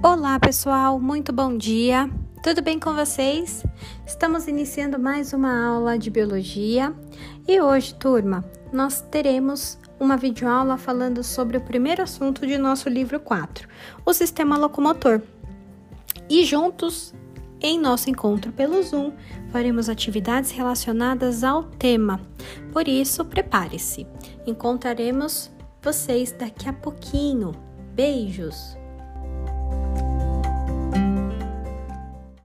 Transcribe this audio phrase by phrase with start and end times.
[0.00, 2.08] Olá, pessoal, muito bom dia.
[2.40, 3.64] Tudo bem com vocês?
[4.06, 6.94] Estamos iniciando mais uma aula de biologia
[7.48, 13.18] e hoje, turma, nós teremos uma videoaula falando sobre o primeiro assunto de nosso livro
[13.18, 13.68] 4,
[14.06, 15.20] o sistema locomotor.
[16.30, 17.12] E juntos,
[17.60, 19.10] em nosso encontro pelo Zoom,
[19.50, 22.20] faremos atividades relacionadas ao tema.
[22.72, 24.06] Por isso, prepare-se.
[24.46, 25.50] Encontraremos
[25.82, 27.50] vocês daqui a pouquinho.
[27.94, 28.78] Beijos!